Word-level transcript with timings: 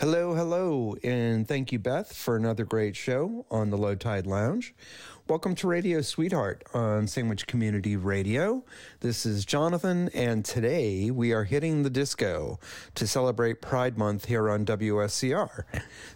Hello, 0.00 0.34
hello, 0.34 0.96
and 1.04 1.46
thank 1.46 1.70
you, 1.70 1.78
Beth, 1.78 2.12
for 2.16 2.34
another 2.34 2.64
great 2.64 2.96
show 2.96 3.46
on 3.48 3.70
the 3.70 3.78
Low 3.78 3.94
Tide 3.94 4.26
Lounge. 4.26 4.74
Welcome 5.28 5.54
to 5.54 5.68
Radio 5.68 6.00
Sweetheart 6.00 6.64
on 6.74 7.06
Sandwich 7.06 7.46
Community 7.46 7.94
Radio. 7.96 8.64
This 8.98 9.24
is 9.24 9.44
Jonathan, 9.44 10.10
and 10.12 10.44
today 10.44 11.12
we 11.12 11.32
are 11.32 11.44
hitting 11.44 11.84
the 11.84 11.90
disco 11.90 12.58
to 12.96 13.06
celebrate 13.06 13.62
Pride 13.62 13.96
Month 13.96 14.24
here 14.24 14.50
on 14.50 14.66
WSCR. 14.66 15.62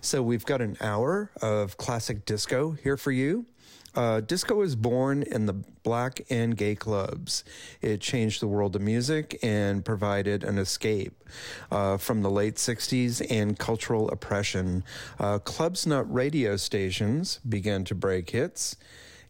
So 0.00 0.24
we've 0.24 0.44
got 0.44 0.60
an 0.60 0.76
hour 0.80 1.30
of 1.40 1.76
classic 1.76 2.24
disco 2.24 2.72
here 2.72 2.96
for 2.96 3.12
you. 3.12 3.46
Uh, 3.94 4.20
disco 4.20 4.54
was 4.54 4.76
born 4.76 5.22
in 5.22 5.46
the 5.46 5.52
black 5.52 6.20
and 6.30 6.56
gay 6.56 6.74
clubs. 6.74 7.44
It 7.80 8.00
changed 8.00 8.40
the 8.40 8.46
world 8.46 8.76
of 8.76 8.82
music 8.82 9.38
and 9.42 9.84
provided 9.84 10.44
an 10.44 10.58
escape 10.58 11.24
uh, 11.70 11.96
from 11.96 12.22
the 12.22 12.30
late 12.30 12.56
60s 12.56 13.24
and 13.30 13.58
cultural 13.58 14.10
oppression. 14.10 14.84
Uh, 15.18 15.38
clubs, 15.38 15.86
not 15.86 16.12
radio 16.12 16.56
stations, 16.56 17.40
began 17.48 17.84
to 17.84 17.94
break 17.94 18.30
hits. 18.30 18.76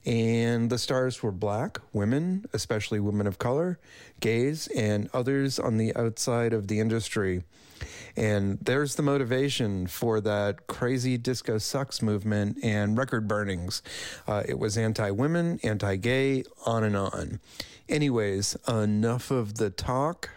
And 0.05 0.71
the 0.71 0.79
stars 0.79 1.23
were 1.23 1.33
black, 1.33 1.79
women, 1.93 2.47
especially 2.53 2.99
women 3.01 3.27
of 3.27 3.39
color, 3.39 3.79
gays, 4.21 4.67
and 4.69 5.11
others 5.13 5.59
on 5.59 5.77
the 5.77 5.95
outside 5.97 6.53
of 6.53 6.69
the 6.69 6.81
industry. 6.81 7.45
And 8.19 8.59
there's 8.61 8.97
the 8.97 9.03
motivation 9.03 9.87
for 9.87 10.21
that 10.23 10.67
crazy 10.67 11.17
disco 11.17 11.59
sucks 11.59 12.03
movement 12.03 12.59
and 12.65 12.99
record 12.99 13.29
burnings. 13.29 13.81
Uh, 14.27 14.43
it 14.45 14.59
was 14.59 14.77
anti 14.77 15.13
women, 15.13 15.61
anti 15.63 15.95
gay, 15.95 16.43
on 16.67 16.83
and 16.83 16.97
on. 16.97 17.39
Anyways, 17.89 18.57
enough 18.67 19.31
of 19.31 19.59
the 19.59 19.71
talk. 19.71 20.31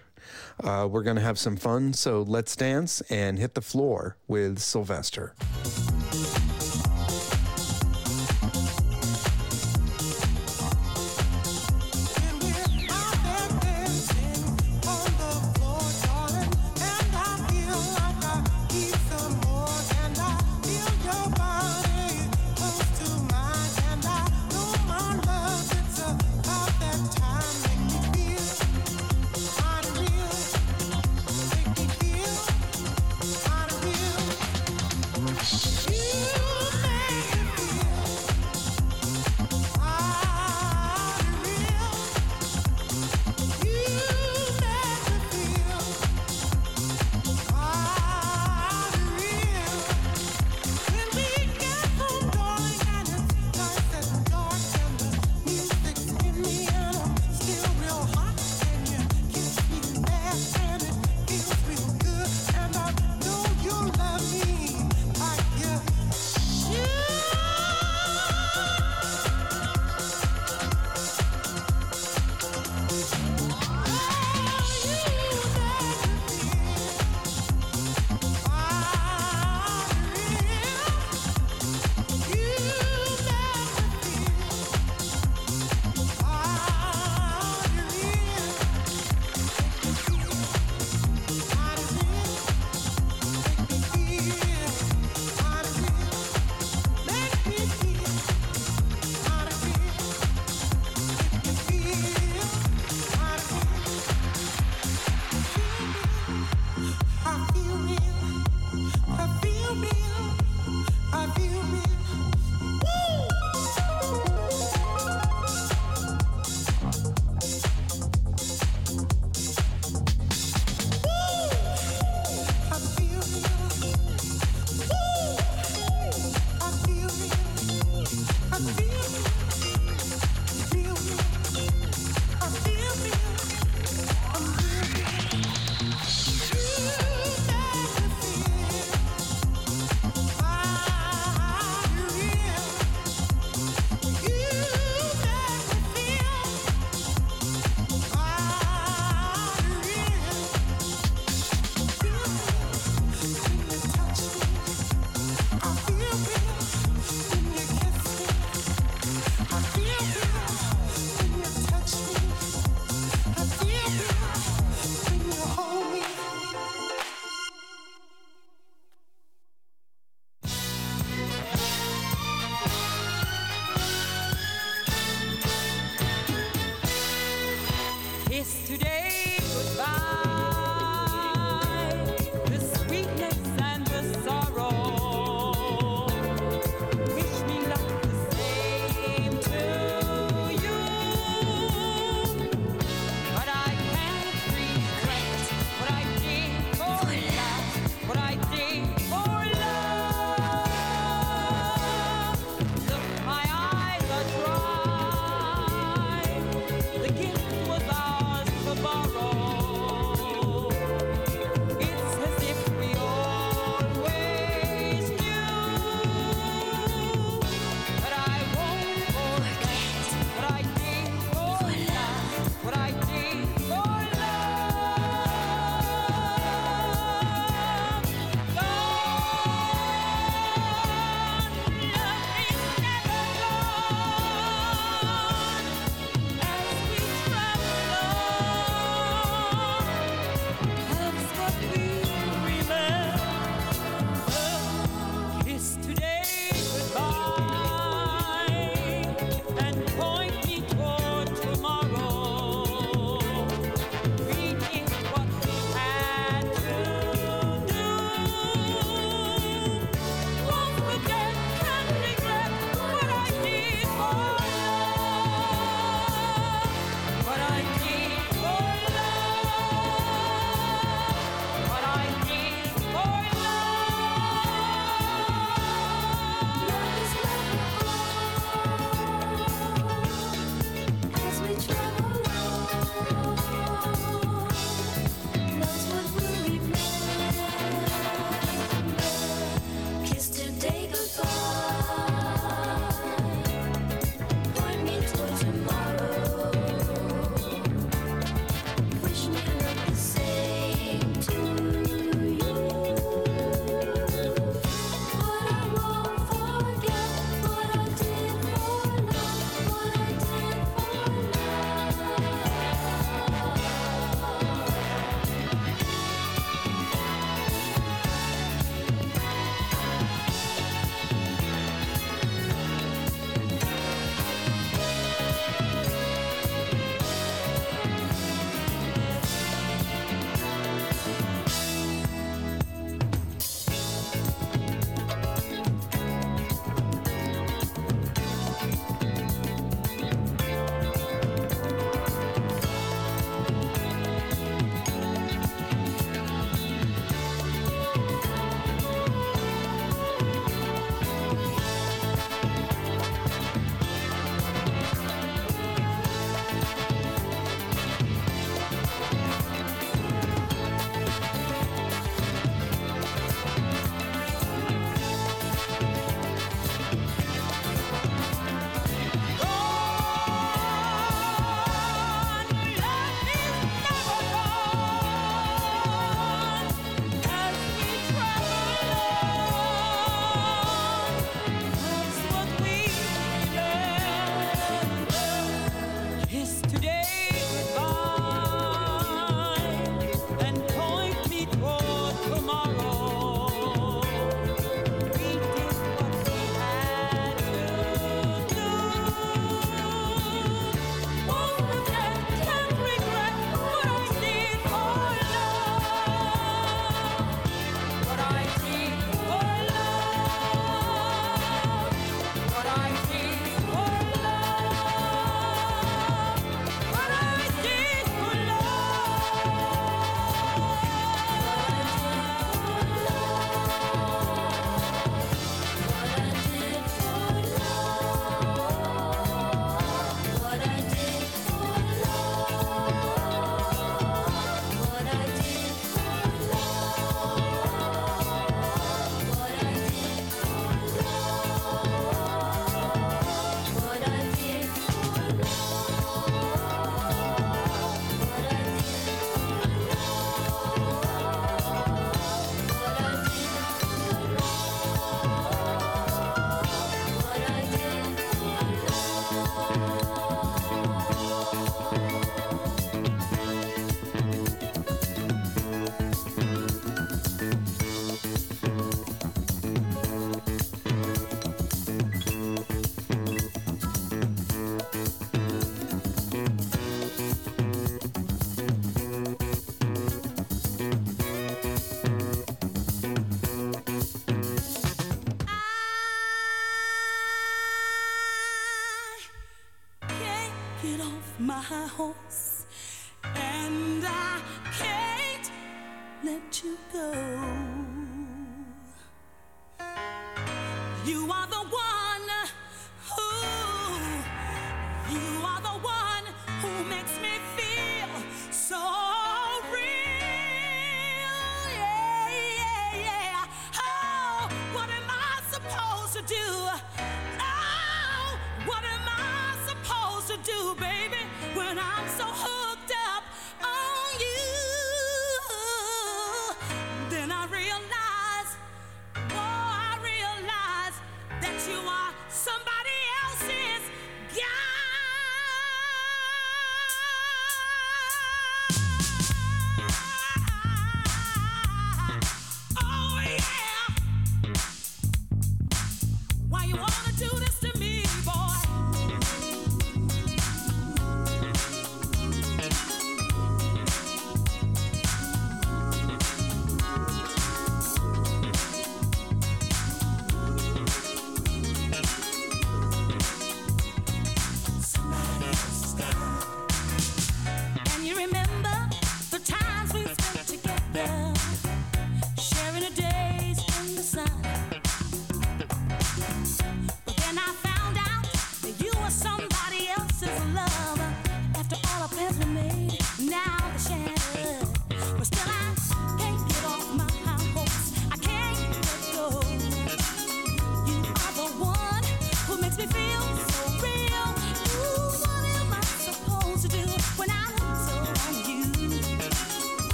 Uh, 0.64 0.88
we're 0.90 1.02
going 1.02 1.16
to 1.16 1.24
have 1.24 1.40
some 1.40 1.58
fun, 1.58 1.92
so 1.94 2.22
let's 2.22 2.56
dance 2.56 3.02
and 3.10 3.40
hit 3.40 3.56
the 3.56 3.62
floor 3.62 4.16
with 4.28 4.60
Sylvester. 4.60 5.34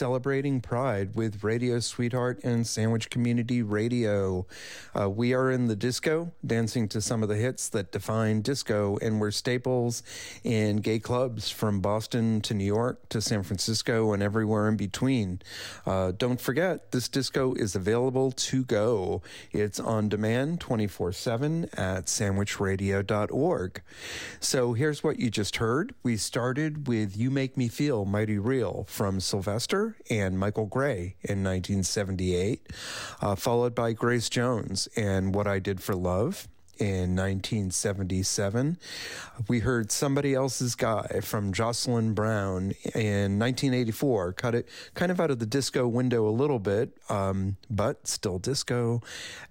Celebrating 0.00 0.62
Pride 0.62 1.14
with 1.14 1.44
Radio 1.44 1.78
Sweetheart 1.78 2.40
and 2.42 2.66
Sandwich 2.66 3.10
Community 3.10 3.60
Radio. 3.60 4.46
Uh, 4.98 5.08
we 5.08 5.32
are 5.34 5.50
in 5.50 5.66
the 5.66 5.76
disco, 5.76 6.32
dancing 6.44 6.88
to 6.88 7.00
some 7.00 7.22
of 7.22 7.28
the 7.28 7.36
hits 7.36 7.68
that 7.68 7.92
define 7.92 8.42
disco, 8.42 8.98
and 9.00 9.20
we're 9.20 9.30
staples 9.30 10.02
in 10.44 10.78
gay 10.78 10.98
clubs 10.98 11.50
from 11.50 11.80
Boston 11.80 12.40
to 12.40 12.54
New 12.54 12.64
York 12.64 13.08
to 13.08 13.20
San 13.20 13.42
Francisco 13.42 14.12
and 14.12 14.22
everywhere 14.22 14.68
in 14.68 14.76
between. 14.76 15.40
Uh, 15.86 16.12
don't 16.16 16.40
forget, 16.40 16.90
this 16.92 17.08
disco 17.08 17.54
is 17.54 17.74
available 17.74 18.32
to 18.32 18.64
go. 18.64 19.22
It's 19.52 19.78
on 19.80 20.08
demand 20.08 20.60
24 20.60 21.12
7 21.12 21.64
at 21.74 22.06
sandwichradio.org. 22.06 23.82
So 24.40 24.72
here's 24.72 25.04
what 25.04 25.18
you 25.18 25.30
just 25.30 25.56
heard. 25.56 25.94
We 26.02 26.16
started 26.16 26.88
with 26.88 27.16
You 27.16 27.30
Make 27.30 27.56
Me 27.56 27.68
Feel 27.68 28.04
Mighty 28.04 28.38
Real 28.38 28.84
from 28.88 29.20
Sylvester 29.20 29.96
and 30.10 30.38
Michael 30.38 30.66
Gray 30.66 31.16
in 31.22 31.42
1978, 31.44 32.66
uh, 33.20 33.34
followed 33.34 33.74
by 33.74 33.92
Grace 33.92 34.28
Jones 34.80 34.88
and 34.96 35.34
What 35.34 35.46
I 35.46 35.58
Did 35.58 35.82
for 35.82 35.94
Love 35.94 36.48
in 36.78 37.14
1977. 37.14 38.78
We 39.48 39.58
heard 39.58 39.92
Somebody 39.92 40.34
Else's 40.34 40.74
Guy 40.74 41.20
from 41.22 41.52
Jocelyn 41.52 42.14
Brown 42.14 42.72
in 42.94 43.38
1984. 43.38 44.32
Cut 44.32 44.54
it 44.54 44.68
kind 44.94 45.12
of 45.12 45.20
out 45.20 45.30
of 45.30 45.40
the 45.40 45.46
disco 45.46 45.86
window 45.86 46.26
a 46.26 46.30
little 46.30 46.58
bit, 46.58 46.96
um, 47.10 47.58
but 47.68 48.06
still 48.06 48.38
disco. 48.38 49.02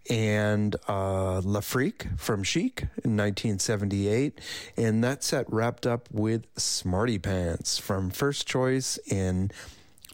And 0.09 0.75
uh, 0.87 1.41
Le 1.43 1.61
Freak 1.61 2.07
from 2.17 2.41
Chic 2.41 2.81
in 3.03 3.15
1978. 3.15 4.41
And 4.75 5.03
that 5.03 5.23
set 5.23 5.45
wrapped 5.51 5.85
up 5.85 6.09
with 6.11 6.47
Smarty 6.57 7.19
Pants 7.19 7.77
from 7.77 8.09
First 8.09 8.47
Choice 8.47 8.97
in 9.05 9.51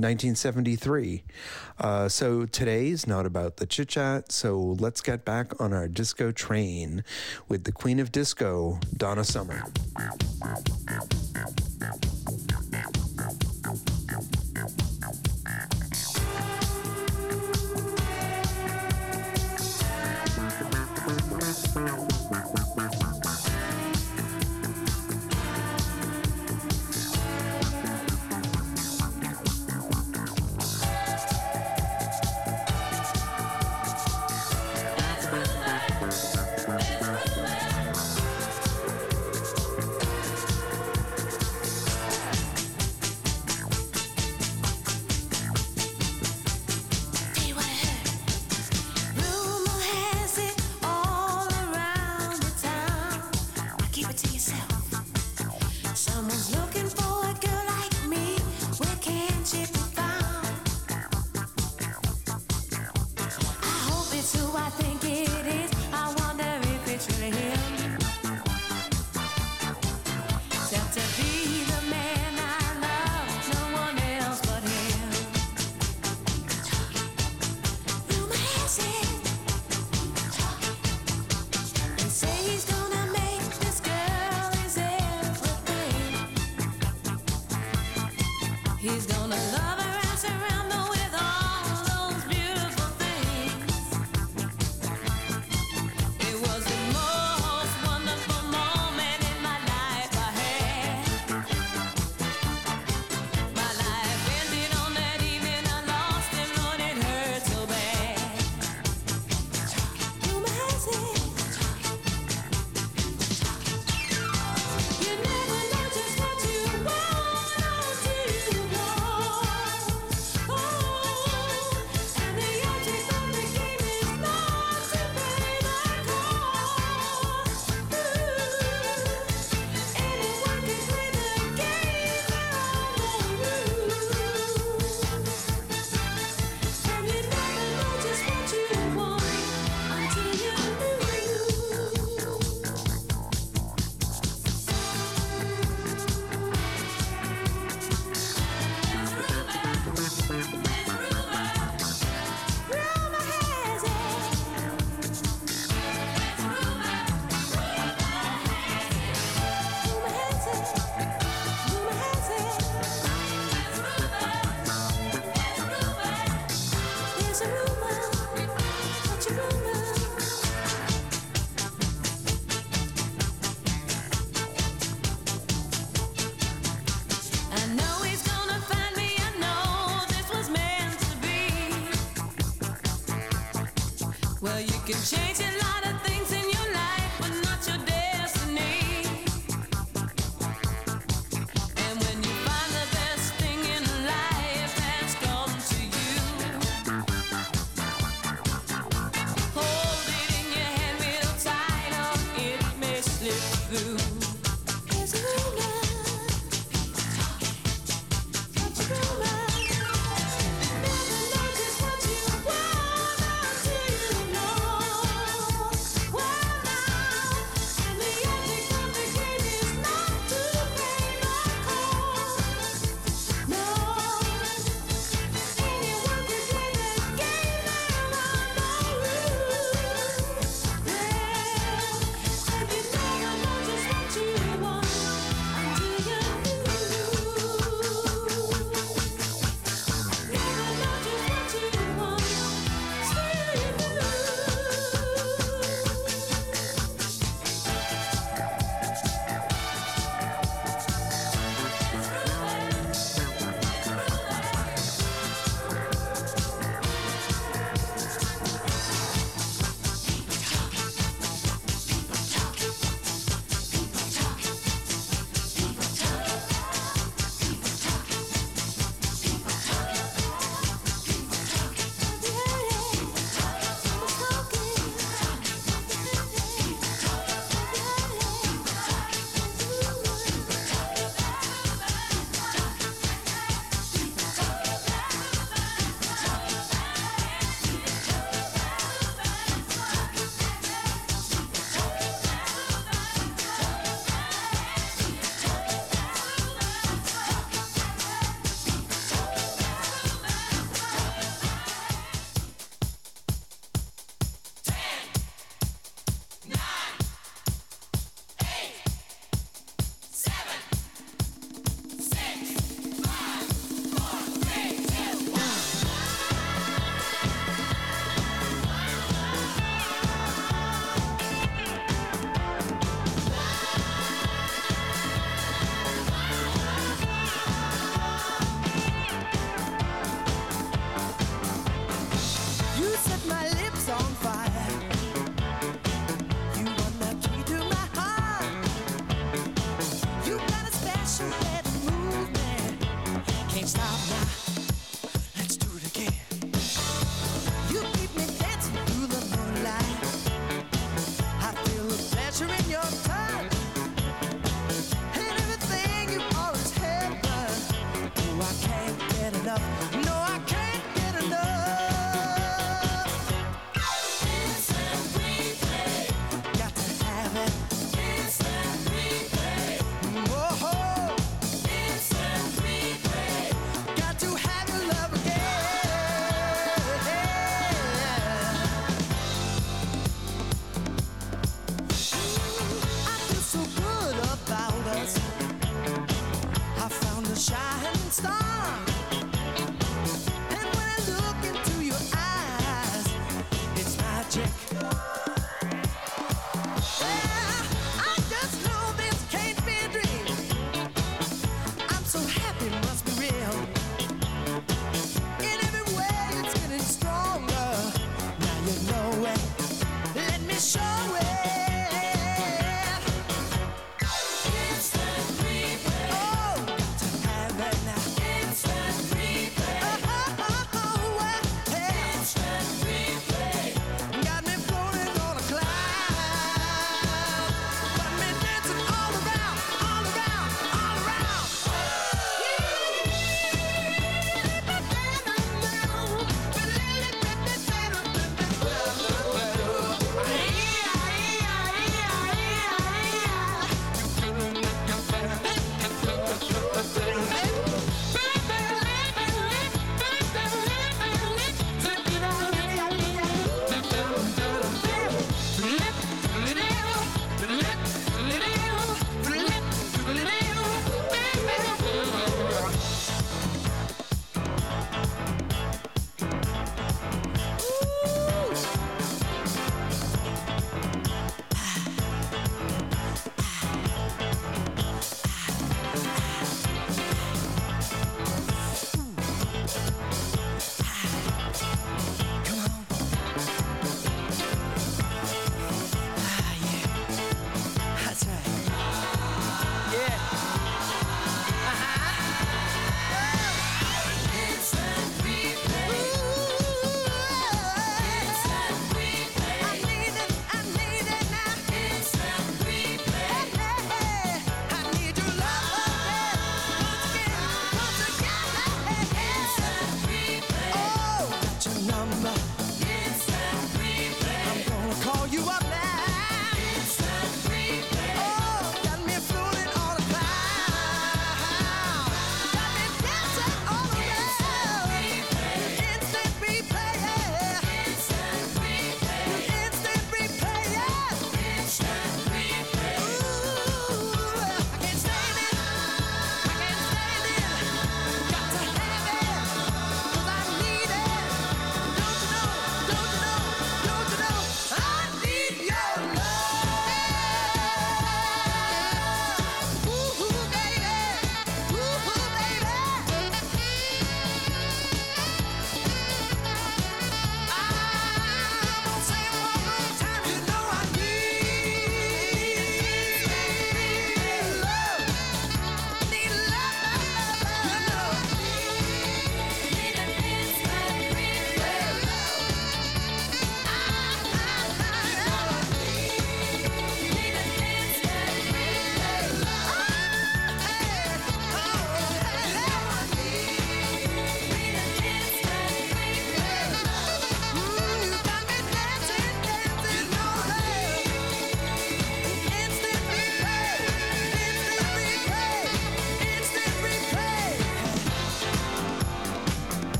1973. 0.00 1.22
Uh, 1.78 2.08
so 2.08 2.46
today's 2.46 3.06
not 3.06 3.26
about 3.26 3.58
the 3.58 3.66
chit 3.66 3.88
chat, 3.88 4.32
so 4.32 4.58
let's 4.78 5.00
get 5.00 5.24
back 5.24 5.60
on 5.60 5.72
our 5.72 5.88
disco 5.88 6.32
train 6.32 7.04
with 7.48 7.64
the 7.64 7.72
queen 7.72 8.00
of 8.00 8.10
disco, 8.10 8.78
Donna 8.96 9.24
Summer. 9.24 9.62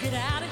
get 0.00 0.14
out 0.14 0.42
of 0.42 0.47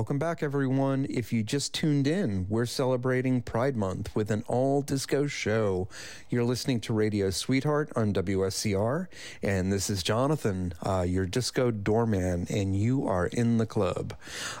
Welcome 0.00 0.18
back, 0.18 0.42
everyone. 0.42 1.06
If 1.10 1.30
you 1.30 1.42
just 1.42 1.74
tuned 1.74 2.06
in, 2.06 2.46
we're 2.48 2.64
celebrating 2.64 3.42
Pride 3.42 3.76
Month 3.76 4.16
with 4.16 4.30
an 4.30 4.44
all 4.48 4.80
disco 4.80 5.26
show. 5.26 5.88
You're 6.30 6.42
listening 6.42 6.80
to 6.80 6.94
Radio 6.94 7.28
Sweetheart 7.28 7.92
on 7.94 8.14
WSCR, 8.14 9.08
and 9.42 9.70
this 9.70 9.90
is 9.90 10.02
Jonathan, 10.02 10.72
uh, 10.82 11.04
your 11.06 11.26
disco 11.26 11.70
doorman, 11.70 12.46
and 12.48 12.74
you 12.74 13.06
are 13.06 13.26
in 13.26 13.58
the 13.58 13.66
club. 13.66 14.14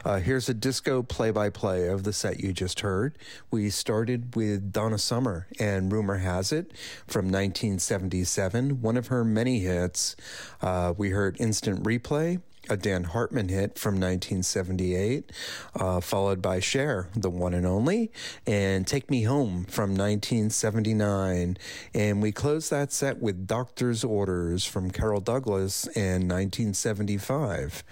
Uh, 0.04 0.18
here's 0.18 0.50
a 0.50 0.54
disco 0.54 1.02
play 1.02 1.30
by 1.30 1.48
play 1.48 1.88
of 1.88 2.04
the 2.04 2.12
set 2.12 2.40
you 2.40 2.52
just 2.52 2.80
heard. 2.80 3.16
We 3.50 3.70
started 3.70 4.36
with 4.36 4.74
Donna 4.74 4.98
Summer 4.98 5.46
and 5.58 5.90
Rumor 5.90 6.18
Has 6.18 6.52
It 6.52 6.70
from 7.06 7.24
1977, 7.28 8.82
one 8.82 8.98
of 8.98 9.06
her 9.06 9.24
many 9.24 9.60
hits. 9.60 10.16
Uh, 10.60 10.92
we 10.98 11.08
heard 11.08 11.40
Instant 11.40 11.82
Replay 11.82 12.42
a 12.68 12.76
Dan 12.76 13.04
Hartman 13.04 13.48
hit 13.48 13.78
from 13.78 13.94
1978, 13.94 15.32
uh, 15.74 16.00
followed 16.00 16.42
by 16.42 16.60
Cher, 16.60 17.08
the 17.14 17.30
one 17.30 17.54
and 17.54 17.66
only, 17.66 18.12
and 18.46 18.86
Take 18.86 19.10
Me 19.10 19.22
Home 19.22 19.64
from 19.64 19.90
1979. 19.90 21.56
And 21.94 22.22
we 22.22 22.32
closed 22.32 22.70
that 22.70 22.92
set 22.92 23.20
with 23.20 23.46
Doctor's 23.46 24.04
Orders 24.04 24.64
from 24.64 24.90
Carol 24.90 25.20
Douglas 25.20 25.86
in 25.88 26.28
1975. 26.28 27.84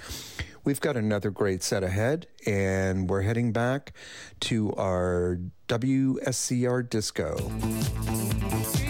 We've 0.64 0.81
got 0.81 0.97
another 0.97 1.31
great 1.31 1.62
set 1.62 1.83
ahead, 1.83 2.27
and 2.47 3.09
we're 3.09 3.23
heading 3.23 3.53
back 3.53 3.93
to 4.41 4.73
our 4.75 5.39
WSCR 5.69 6.89
disco. 6.89 8.88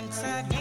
once 0.00 0.22
again. 0.22 0.59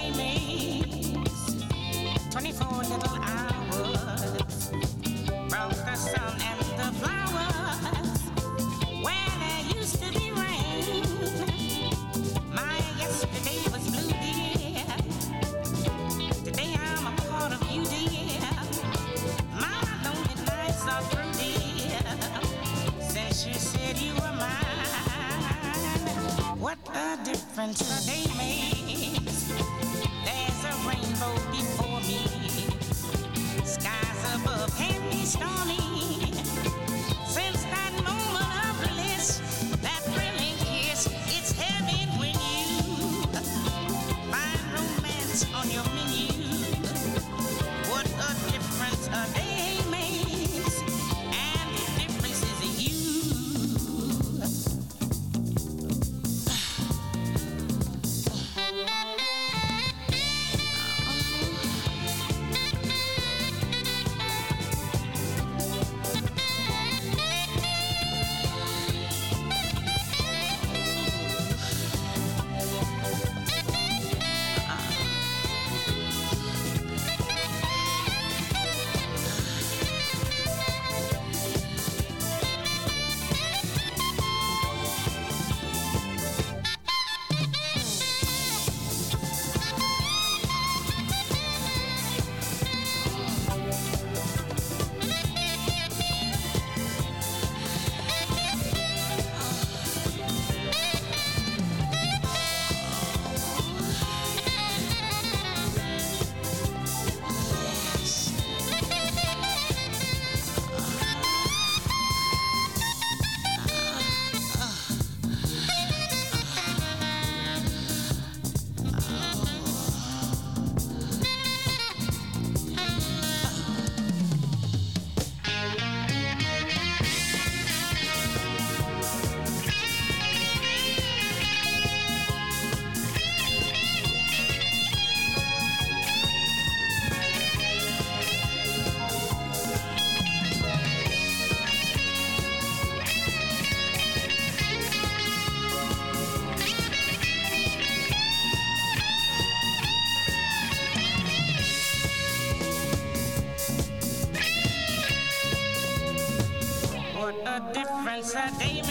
once 158.20 158.36
a 158.36 158.60
day 158.60 158.89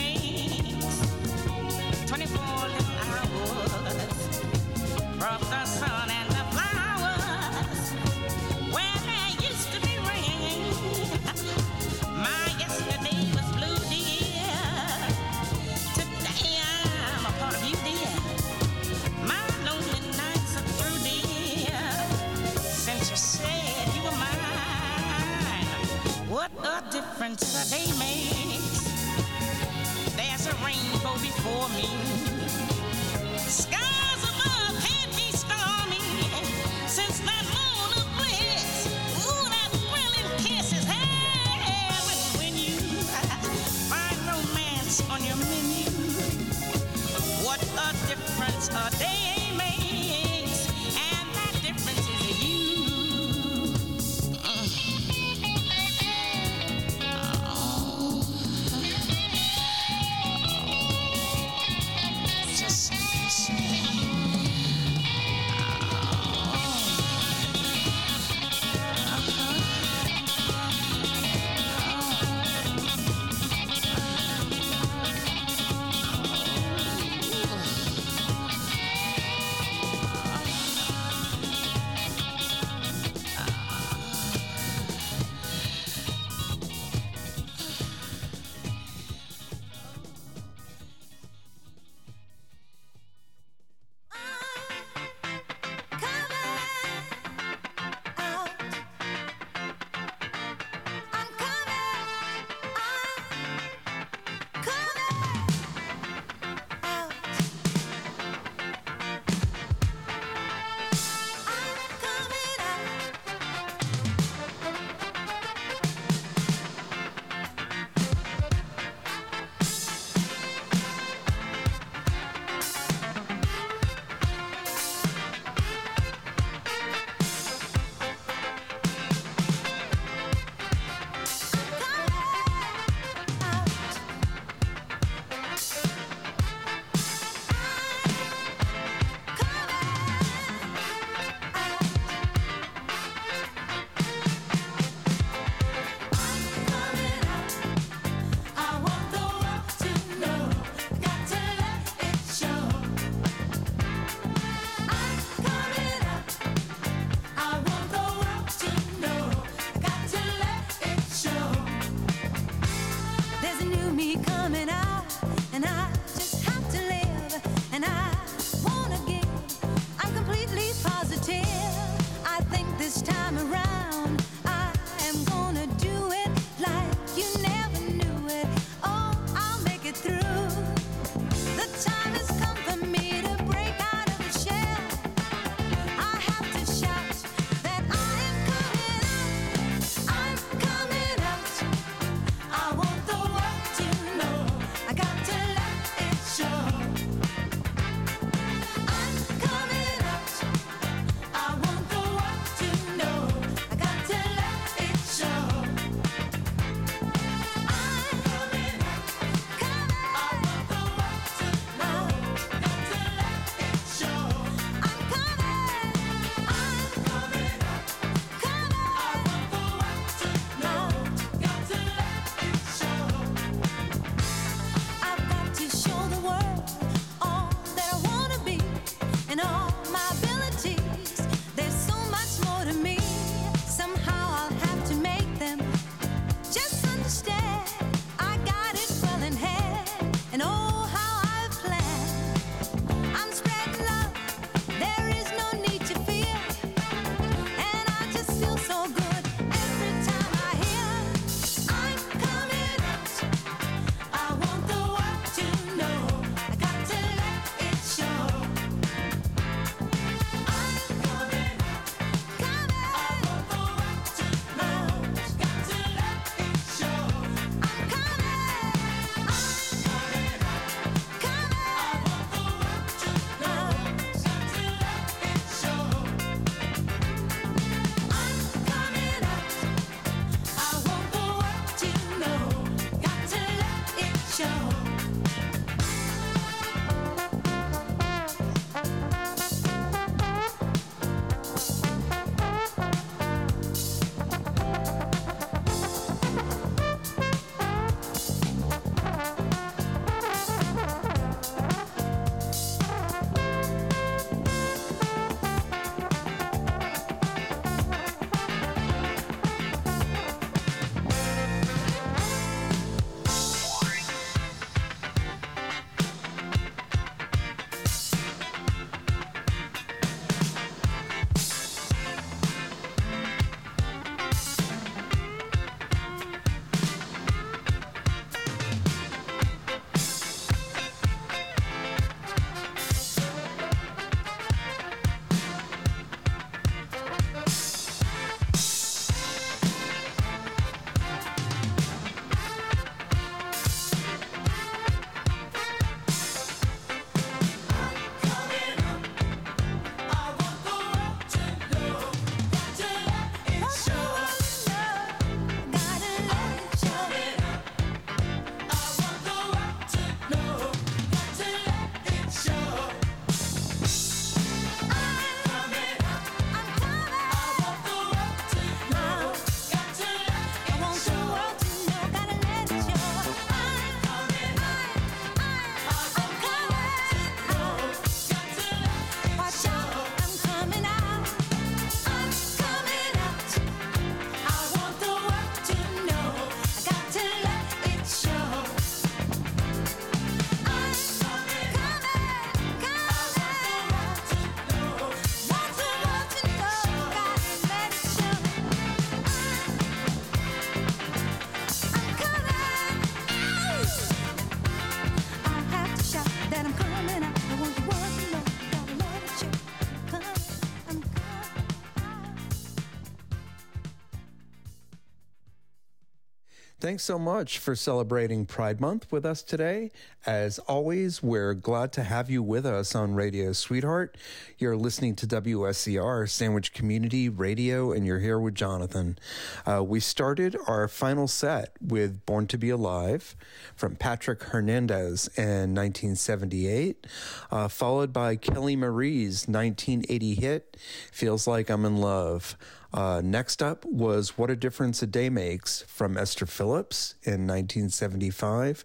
Thanks 416.89 417.05
so 417.05 417.19
much 417.19 417.59
for 417.59 417.77
celebrating 417.77 418.47
Pride 418.47 418.81
Month 418.81 419.13
with 419.13 419.27
us 419.27 419.43
today. 419.43 419.91
As 420.29 420.59
always, 420.59 421.23
we're 421.23 421.55
glad 421.55 421.91
to 421.93 422.03
have 422.03 422.29
you 422.29 422.43
with 422.43 422.67
us 422.67 422.95
on 422.95 423.15
Radio 423.15 423.55
Sweetheart. 423.55 424.19
You're 424.59 424.77
listening 424.77 425.17
to 425.17 425.27
WSCR, 425.27 426.29
Sandwich 426.29 426.75
Community 426.75 427.31
Radio, 427.31 427.93
and 427.93 428.05
you're 428.05 428.19
here 428.19 428.39
with 428.39 428.55
Jonathan. 428.55 429.19
Uh, 429.65 429.83
we 429.83 430.01
started 430.01 430.55
our 430.67 430.87
final 430.87 431.29
set 431.29 431.73
with 431.81 432.27
Born 432.27 432.47
to 432.49 432.59
Be 432.59 432.69
Alive 432.69 433.37
from 433.75 433.97
Patrick 433.97 434.43
Hernandez 434.43 435.29
in 435.39 435.75
1978, 435.75 437.07
uh, 437.51 437.69
followed 437.69 438.13
by 438.13 438.37
Kelly 438.37 438.77
Marie's 438.77 439.49
1980 439.49 440.35
hit, 440.35 440.77
Feels 441.11 441.47
Like 441.47 441.71
I'm 441.71 441.87
in 441.87 441.97
Love. 441.97 442.55
Uh, 442.93 443.21
next 443.23 443.63
up 443.63 443.85
was 443.85 444.39
What 444.39 444.51
a 444.51 444.57
Difference 444.57 445.03
a 445.03 445.07
Day 445.07 445.29
Makes 445.29 445.83
from 445.83 446.17
Esther 446.17 446.47
Phillips 446.47 447.17
in 447.23 447.47
1975. 447.47 448.85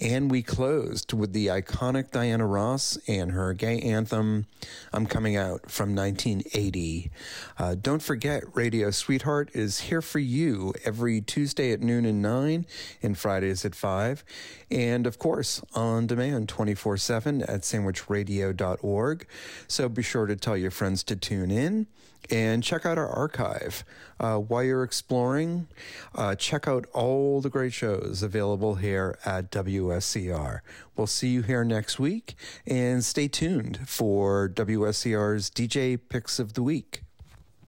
And 0.00 0.30
we 0.30 0.42
closed 0.42 0.79
with 1.12 1.32
the 1.32 1.48
iconic 1.48 2.10
Diana 2.10 2.46
Ross 2.46 2.98
and 3.06 3.32
her 3.32 3.52
gay 3.52 3.80
anthem, 3.80 4.46
I'm 4.92 5.06
Coming 5.06 5.36
Out 5.36 5.70
from 5.70 5.94
1980. 5.94 7.10
Uh, 7.58 7.74
don't 7.80 8.02
forget, 8.02 8.44
Radio 8.54 8.90
Sweetheart 8.90 9.50
is 9.52 9.80
here 9.80 10.02
for 10.02 10.18
you 10.18 10.72
every 10.84 11.20
Tuesday 11.20 11.72
at 11.72 11.80
noon 11.80 12.04
and 12.04 12.22
9 12.22 12.66
and 13.02 13.18
Fridays 13.18 13.64
at 13.64 13.74
5. 13.74 14.24
And 14.70 15.06
of 15.06 15.18
course, 15.18 15.62
on 15.74 16.06
demand 16.06 16.48
24 16.48 16.96
7 16.96 17.42
at 17.42 17.60
sandwichradio.org. 17.60 19.26
So 19.68 19.88
be 19.88 20.02
sure 20.02 20.26
to 20.26 20.36
tell 20.36 20.56
your 20.56 20.70
friends 20.70 21.02
to 21.04 21.16
tune 21.16 21.50
in 21.50 21.86
and 22.30 22.62
check 22.62 22.84
out 22.84 22.98
our 22.98 23.08
archive. 23.08 23.84
Uh, 24.18 24.36
while 24.36 24.62
you're 24.62 24.82
exploring, 24.82 25.66
uh, 26.14 26.34
check 26.34 26.68
out 26.68 26.86
all 26.92 27.40
the 27.40 27.48
great 27.48 27.72
shows 27.72 28.22
available 28.22 28.74
here 28.74 29.18
at 29.24 29.50
WSCR. 29.50 30.60
We'll 30.96 31.06
see 31.06 31.28
you 31.28 31.42
here 31.42 31.64
next 31.64 31.98
week, 31.98 32.34
and 32.66 33.02
stay 33.04 33.28
tuned 33.28 33.80
for 33.88 34.48
WSCR's 34.48 35.50
DJ 35.50 35.98
Picks 36.08 36.38
of 36.38 36.52
the 36.52 36.62
Week. 36.62 37.02